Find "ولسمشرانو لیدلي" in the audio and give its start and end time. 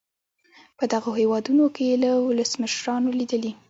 2.27-3.51